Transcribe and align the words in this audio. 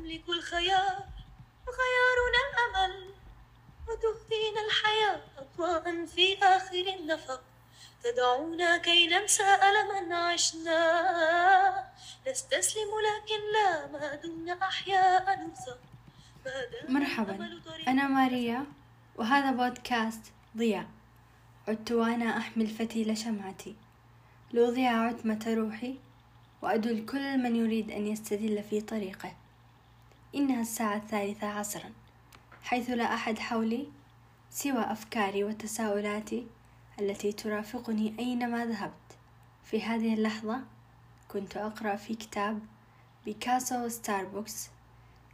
نملك 0.00 0.28
الخيار 0.28 1.04
وخيارنا 1.68 2.40
الأمل 2.48 3.10
وتهدينا 3.88 4.60
الحياة 4.66 5.20
أضواء 5.38 6.06
في 6.06 6.38
آخر 6.38 6.94
النفق. 6.98 7.42
تدعونا 8.04 8.76
كي 8.78 9.06
ننسى 9.06 9.42
ألما 9.42 10.16
عشنا. 10.16 11.90
نستسلم 12.28 12.90
لكن 13.06 13.52
لا 13.52 13.86
ما 13.86 14.14
دمنا 14.14 14.62
أحياء 14.62 15.38
نرزق 15.40 15.78
مرحبا 16.88 17.60
أنا 17.88 18.08
ماريا 18.08 18.66
وهذا 19.16 19.50
بودكاست 19.50 20.32
ضياء. 20.56 20.86
عدت 21.68 21.92
وأنا 21.92 22.38
أحمل 22.38 22.66
فتيل 22.66 23.18
شمعتي. 23.18 23.76
لأضيع 24.52 25.06
عتمة 25.06 25.54
روحي؟ 25.54 25.98
وأدل 26.62 27.06
كل 27.06 27.38
من 27.38 27.56
يريد 27.56 27.90
أن 27.90 28.06
يستدل 28.06 28.62
في 28.62 28.80
طريقه. 28.80 29.32
إنها 30.34 30.60
الساعة 30.60 30.96
الثالثة 30.96 31.46
عصرا 31.46 31.90
حيث 32.62 32.90
لا 32.90 33.14
أحد 33.14 33.38
حولي 33.38 33.88
سوى 34.50 34.80
أفكاري 34.92 35.44
وتساؤلاتي 35.44 36.46
التي 37.00 37.32
ترافقني 37.32 38.14
أينما 38.18 38.66
ذهبت. 38.66 38.92
في 39.64 39.82
هذه 39.82 40.14
اللحظة 40.14 40.60
كنت 41.28 41.56
أقرأ 41.56 41.96
في 41.96 42.14
كتاب 42.14 42.60
بيكاسو 43.24 43.84
وستاربوكس 43.84 44.68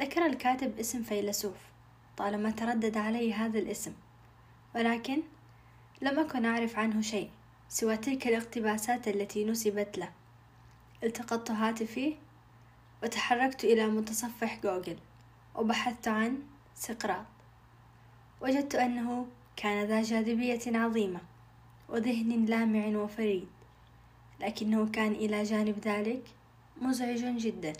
ذكر 0.00 0.26
الكاتب 0.26 0.78
اسم 0.78 1.02
فيلسوف 1.02 1.56
طالما 2.16 2.50
تردد 2.50 2.96
علي 2.96 3.32
هذا 3.32 3.58
الاسم 3.58 3.92
ولكن 4.74 5.22
لم 6.00 6.18
أكن 6.18 6.44
أعرف 6.44 6.78
عنه 6.78 7.00
شيء 7.00 7.30
سوى 7.68 7.96
تلك 7.96 8.26
الاقتباسات 8.26 9.08
التي 9.08 9.44
نسبت 9.44 9.98
له. 9.98 10.12
التقطت 11.04 11.50
هاتفي 11.50 12.16
وتحركت 13.02 13.64
إلى 13.64 13.86
متصفح 13.86 14.60
جوجل 14.62 14.96
وبحثت 15.54 16.08
عن 16.08 16.38
سقراط. 16.74 17.26
وجدت 18.40 18.74
أنه 18.74 19.26
كان 19.56 19.86
ذا 19.86 20.02
جاذبية 20.02 20.78
عظيمة 20.78 21.20
وذهن 21.88 22.44
لامع 22.44 22.98
وفريد 22.98 23.48
لكنه 24.40 24.88
كان 24.90 25.12
إلى 25.12 25.42
جانب 25.42 25.78
ذلك 25.78 26.22
مزعج 26.80 27.36
جدا. 27.36 27.72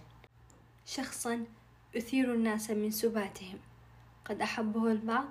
شخصا 0.87 1.45
يثير 1.95 2.35
الناس 2.35 2.71
من 2.71 2.91
سباتهم 2.91 3.59
قد 4.25 4.41
أحبه 4.41 4.93
البعض 4.93 5.29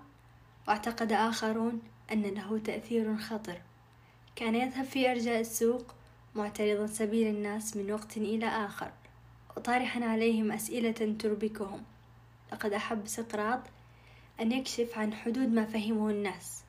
واعتقد 0.67 1.11
آخرون 1.11 1.81
أن 2.11 2.21
له 2.21 2.57
تأثير 2.57 3.17
خطر. 3.17 3.61
كان 4.35 4.55
يذهب 4.55 4.85
في 4.85 5.11
أرجاء 5.11 5.39
السوق 5.39 5.95
معترضا 6.35 6.87
سبيل 6.87 7.35
الناس 7.35 7.77
من 7.77 7.91
وقت 7.91 8.17
إلى 8.17 8.45
آخر. 8.47 8.91
وطارحا 9.57 10.05
عليهم 10.05 10.51
أسئلة 10.51 11.15
تربكهم. 11.19 11.83
لقد 12.51 12.73
أحب 12.73 13.07
سقراط 13.07 13.59
أن 14.41 14.51
يكشف 14.51 14.97
عن 14.97 15.13
حدود 15.13 15.47
ما 15.53 15.65
فهمه 15.65 16.09
الناس 16.09 16.63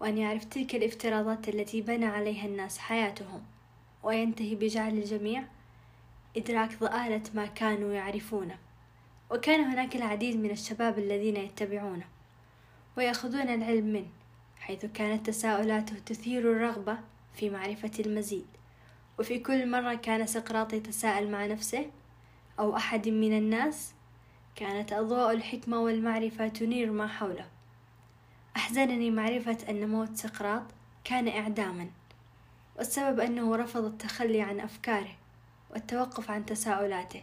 وأن 0.00 0.18
يعرف 0.18 0.44
تلك 0.44 0.74
الافتراضات 0.74 1.48
التي 1.48 1.80
بنى 1.80 2.06
عليها 2.06 2.46
الناس 2.46 2.78
حياتهم 2.78 3.42
وينتهي 4.02 4.54
بجعل 4.54 4.98
الجميع 4.98 5.44
إدراك 6.36 6.80
ضآلة 6.80 7.22
ما 7.34 7.46
كانوا 7.46 7.92
يعرفونه. 7.92 8.58
وكان 9.30 9.60
هناك 9.60 9.96
العديد 9.96 10.36
من 10.36 10.50
الشباب 10.50 10.98
الذين 10.98 11.36
يتبعونه 11.36 12.04
ويأخذون 12.96 13.48
العلم 13.48 13.86
منه 13.92 14.10
حيث 14.60 14.86
كانت 14.86 15.26
تساؤلاته 15.26 15.96
تثير 16.06 16.52
الرغبة 16.52 16.98
في 17.34 17.50
معرفة 17.50 17.90
المزيد. 18.00 18.46
وفي 19.18 19.38
كل 19.38 19.70
مرة 19.70 19.94
كان 19.94 20.26
سقراط 20.26 20.72
يتساءل 20.72 21.30
مع 21.30 21.46
نفسه 21.46 21.86
أو 22.58 22.76
أحد 22.76 23.08
من 23.08 23.38
الناس 23.38 23.92
كانت 24.56 24.92
أضواء 24.92 25.32
الحكمة 25.32 25.80
والمعرفة 25.80 26.48
تنير 26.48 26.90
ما 26.90 27.06
حوله. 27.06 27.46
أحزنني 28.56 29.10
معرفة 29.10 29.58
أن 29.68 29.88
موت 29.88 30.16
سقراط 30.16 30.62
كان 31.04 31.28
إعداما 31.28 31.90
والسبب 32.78 33.20
أنه 33.20 33.56
رفض 33.56 33.84
التخلي 33.84 34.42
عن 34.42 34.60
أفكاره 34.60 35.16
والتوقف 35.70 36.30
عن 36.30 36.46
تساؤلاته 36.46 37.22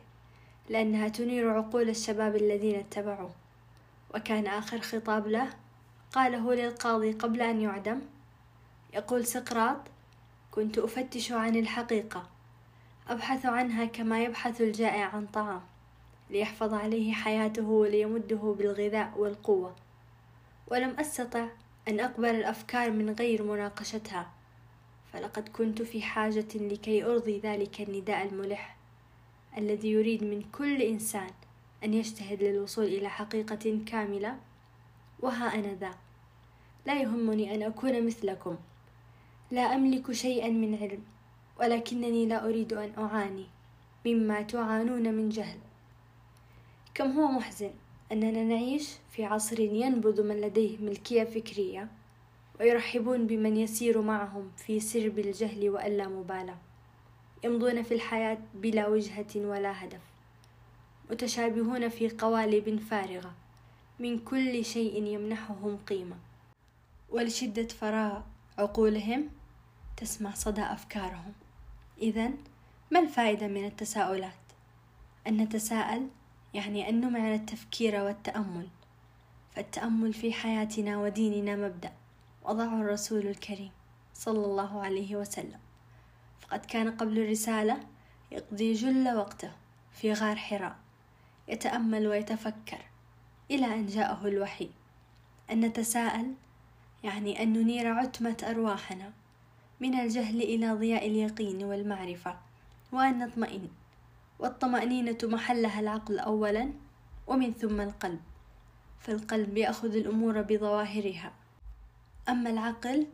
لأنها 0.69 1.07
تنير 1.07 1.49
عقول 1.49 1.89
الشباب 1.89 2.35
الذين 2.35 2.75
اتبعوه. 2.75 3.31
وكان 4.15 4.47
آخر 4.47 4.79
خطاب 4.79 5.27
له 5.27 5.49
قاله 6.11 6.53
للقاضي 6.53 7.11
قبل 7.11 7.41
أن 7.41 7.61
يعدم 7.61 8.01
يقول 8.93 9.25
سقراط 9.25 9.77
كنت 10.51 10.77
أفتش 10.77 11.31
عن 11.31 11.55
الحقيقة 11.55 12.29
أبحث 13.09 13.45
عنها 13.45 13.85
كما 13.85 14.23
يبحث 14.23 14.61
الجائع 14.61 15.05
عن 15.05 15.27
طعام 15.27 15.61
ليحفظ 16.29 16.73
عليه 16.73 17.13
حياته 17.13 17.69
وليمده 17.69 18.55
بالغذاء 18.57 19.13
والقوة. 19.17 19.75
ولم 20.67 20.89
أستطع 20.99 21.47
أن 21.87 21.99
أقبل 21.99 22.29
الأفكار 22.29 22.91
من 22.91 23.09
غير 23.09 23.43
مناقشتها 23.43 24.31
فلقد 25.13 25.49
كنت 25.49 25.81
في 25.81 26.01
حاجة 26.01 26.47
لكي 26.55 27.05
أرضي 27.05 27.39
ذلك 27.39 27.81
النداء 27.81 28.27
الملح 28.27 28.77
الذي 29.57 29.91
يريد 29.91 30.23
من 30.23 30.41
كل 30.41 30.81
إنسان 30.81 31.29
أن 31.83 31.93
يجتهد 31.93 32.43
للوصول 32.43 32.85
إلى 32.85 33.09
حقيقة 33.09 33.79
كاملة 33.85 34.37
وها 35.19 35.55
أنا 35.59 35.73
ذا. 35.73 35.91
لا 36.85 37.01
يهمني 37.01 37.55
أن 37.55 37.63
أكون 37.63 38.05
مثلكم. 38.05 38.55
لا 39.51 39.61
أملك 39.61 40.11
شيئا 40.11 40.49
من 40.49 40.77
علم. 40.81 41.03
ولكنني 41.59 42.25
لا 42.25 42.45
أريد 42.45 42.73
أن 42.73 42.91
أعاني 42.97 43.45
مما 44.05 44.41
تعانون 44.41 45.13
من 45.13 45.29
جهل. 45.29 45.59
كم 46.93 47.11
هو 47.11 47.31
محزن 47.31 47.71
أننا 48.11 48.43
نعيش 48.43 48.89
في 49.11 49.25
عصر 49.25 49.59
ينبذ 49.59 50.23
من 50.23 50.41
لديه 50.41 50.77
ملكية 50.77 51.23
فكرية 51.23 51.87
ويرحبون 52.59 53.27
بمن 53.27 53.57
يسير 53.57 54.01
معهم 54.01 54.51
في 54.57 54.79
سرب 54.79 55.19
الجهل 55.19 55.69
واللامبالاة 55.69 56.57
يمضون 57.43 57.83
في 57.83 57.93
الحياة 57.93 58.37
بلا 58.53 58.87
وجهة 58.87 59.35
ولا 59.35 59.85
هدف 59.85 60.01
متشابهون 61.11 61.89
في 61.89 62.09
قوالب 62.09 62.79
فارغة 62.79 63.33
من 63.99 64.19
كل 64.19 64.65
شيء 64.65 65.03
يمنحهم 65.03 65.77
قيمة. 65.77 66.15
ولشدة 67.09 67.67
فراغ 67.67 68.21
عقولهم 68.57 69.29
تسمع 69.97 70.33
صدى 70.33 70.61
أفكارهم. 70.61 71.33
إذا 72.01 72.31
ما 72.91 72.99
الفائدة 72.99 73.47
من 73.47 73.65
التساؤلات؟ 73.65 74.33
أن 75.27 75.37
نتساءل 75.37 76.07
يعني 76.53 76.89
أن 76.89 77.01
نمعن 77.01 77.33
التفكير 77.33 78.03
والتأمل. 78.03 78.67
فالتأمل 79.51 80.13
في 80.13 80.33
حياتنا 80.33 80.97
وديننا 80.97 81.55
مبدأ 81.55 81.91
وضعه 82.43 82.81
الرسول 82.81 83.27
الكريم 83.27 83.71
صلى 84.13 84.45
الله 84.45 84.81
عليه 84.81 85.15
وسلم. 85.15 85.59
فقد 86.39 86.65
كان 86.65 86.91
قبل 86.91 87.19
الرسالة 87.19 87.79
يقضي 88.31 88.73
جل 88.73 89.15
وقته 89.15 89.51
في 89.91 90.13
غار 90.13 90.35
حراء 90.35 90.75
يتأمل 91.47 92.07
ويتفكر 92.07 92.81
إلى 93.51 93.65
أن 93.65 93.85
جاءه 93.85 94.27
الوحي. 94.27 94.69
أن 95.51 95.61
نتساءل 95.61 96.33
يعني 97.03 97.43
أن 97.43 97.53
ننير 97.53 97.87
عتمة 97.87 98.37
أرواحنا. 98.43 99.11
من 99.79 99.99
الجهل 99.99 100.41
إلى 100.41 100.71
ضياء 100.71 101.07
اليقين 101.07 101.63
والمعرفة 101.63 102.37
وأن 102.91 103.19
نطمئن 103.19 103.67
والطمأنينة 104.39 105.17
محلها 105.23 105.79
العقل 105.79 106.19
أولا 106.19 106.69
ومن 107.27 107.53
ثم 107.53 107.81
القلب 107.81 108.19
فالقلب 108.99 109.57
يأخذ 109.57 109.95
الأمور 109.95 110.41
بظواهرها. 110.41 111.33
أما 112.29 112.49
العقل 112.49 113.07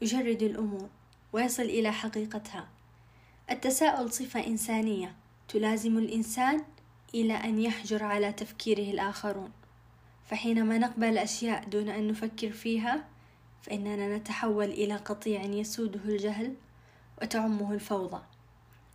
يجرد 0.00 0.42
الأمور 0.42 0.88
ويصل 1.32 1.62
إلى 1.62 1.92
حقيقتها. 1.92 2.68
التساؤل 3.50 4.12
صفة 4.12 4.46
إنسانية 4.46 5.14
تلازم 5.48 5.98
الإنسان 5.98 6.64
إلى 7.14 7.34
أن 7.34 7.58
يحجر 7.58 8.04
على 8.04 8.32
تفكيره 8.32 8.90
الآخرون. 8.90 9.52
فحينما 10.26 10.78
نقبل 10.78 11.04
الأشياء 11.04 11.64
دون 11.64 11.88
أن 11.88 12.08
نفكر 12.08 12.50
فيها 12.50 13.04
فإننا 13.62 14.16
نتحول 14.16 14.64
إلى 14.64 14.96
قطيع 14.96 15.42
يسوده 15.42 16.00
الجهل 16.04 16.54
وتعمه 17.22 17.72
الفوضى. 17.72 18.22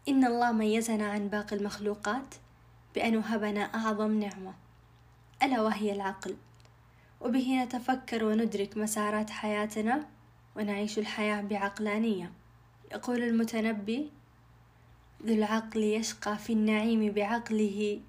إن 0.10 0.25
الله 0.25 0.52
ميزنا 0.52 1.08
عن 1.08 1.28
باقي 1.28 1.56
المخلوقات 1.56 2.36
بأن 2.96 3.18
وهبنا 3.18 3.62
أعظم 3.62 4.19
نعمة 4.19 4.54
ألا 5.44 5.62
وهي 5.62 5.92
العقل. 5.92 6.36
وبه 7.22 7.64
نتفكر 7.64 8.24
وندرك 8.24 8.78
مسارات 8.78 9.30
حياتنا 9.30 10.06
ونعيش 10.56 11.00
الحياة 11.00 11.42
بعقلانية. 11.42 12.31
يقول 12.92 13.24
المتنبي 13.24 14.12
ذو 15.25 15.34
العقل 15.34 15.84
يشقى 15.84 16.38
في 16.38 16.54
النعيم 16.54 17.12
بعقله 17.12 18.02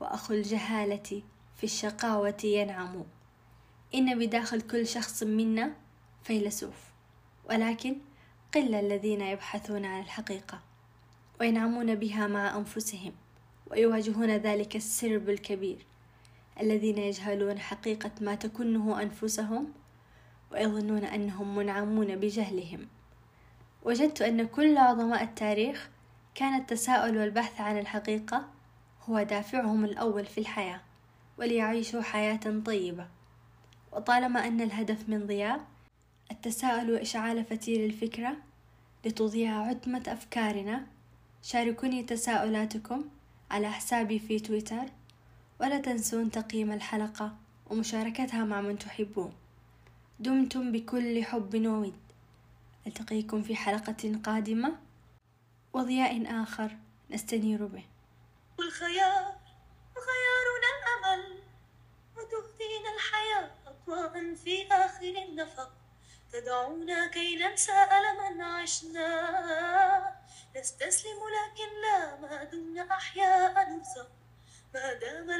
وأخو 0.00 0.34
الجهالة 0.34 1.22
في 1.56 1.64
الشقاوة 1.64 2.44
ينعم. 2.44 3.04
إن 3.94 4.18
بداخل 4.18 4.60
كل 4.60 4.86
شخص 4.86 5.22
منا 5.22 5.72
فيلسوف. 6.24 6.92
ولكن 7.50 7.96
قل 8.54 8.74
الذين 8.74 9.20
يبحثون 9.20 9.84
عن 9.84 10.00
الحقيقة 10.00 10.60
وينعمون 11.40 11.94
بها 11.94 12.26
مع 12.26 12.56
أنفسهم 12.56 13.12
ويواجهون 13.70 14.30
ذلك 14.30 14.76
السرب 14.76 15.28
الكبير. 15.28 15.86
الذين 16.60 16.98
يجهلون 16.98 17.58
حقيقة 17.58 18.10
ما 18.20 18.34
تكنه 18.34 19.02
أنفسهم 19.02 19.72
ويظنون 20.52 21.04
أنهم 21.04 21.56
منعمون 21.56 22.16
بجهلهم. 22.16 22.88
وجدت 23.84 24.22
أن 24.22 24.46
كل 24.46 24.76
عظماء 24.76 25.22
التاريخ 25.22 25.90
كان 26.34 26.60
التساؤل 26.60 27.18
والبحث 27.18 27.60
عن 27.60 27.78
الحقيقة 27.78 28.48
هو 29.08 29.22
دافعهم 29.22 29.84
الأول 29.84 30.24
في 30.24 30.38
الحياة 30.38 30.80
وليعيشوا 31.38 32.02
حياة 32.02 32.62
طيبة. 32.66 33.06
وطالما 33.92 34.46
أن 34.46 34.60
الهدف 34.60 35.08
من 35.08 35.26
ضياء 35.26 35.71
التساؤل 36.32 36.90
وإشعال 36.90 37.44
فتيل 37.44 37.84
الفكرة 37.84 38.36
لتضيع 39.04 39.66
عتمة 39.66 40.02
أفكارنا. 40.06 40.86
شاركوني 41.42 42.02
تساؤلاتكم 42.02 43.04
على 43.50 43.70
حسابي 43.70 44.18
في 44.18 44.40
تويتر 44.40 44.84
ولا 45.60 45.78
تنسون 45.78 46.30
تقييم 46.30 46.72
الحلقة 46.72 47.36
ومشاركتها 47.70 48.44
مع 48.44 48.60
من 48.60 48.78
تحبون. 48.78 49.32
دمتم 50.20 50.72
بكل 50.72 51.24
حب 51.24 51.66
وود 51.66 51.96
ألتقيكم 52.86 53.42
في 53.42 53.56
حلقة 53.56 54.20
قادمة 54.24 54.76
وضياء 55.72 56.42
آخر 56.42 56.76
نستنير 57.10 57.66
به. 57.66 57.84
والخيار 58.58 59.24
وخيارنا 59.96 60.68
الأمل 60.78 61.38
وتهدينا 62.16 62.90
الحياة 62.96 63.50
أضواء 63.66 64.34
في 64.34 64.66
آخر 64.72 65.14
النفق. 65.28 65.81
تدعونا 66.32 67.06
كي 67.06 67.36
ننسى 67.36 67.72
ألما 67.72 68.46
عشنا. 68.46 69.08
نستسلم 70.56 71.20
لكن 71.36 71.80
لا 71.82 72.16
ما 72.16 72.44
دمنا 72.44 72.92
أحياء 72.92 73.70
نرزق. 73.70 74.10
ما 74.74 74.92
دام 74.92 75.30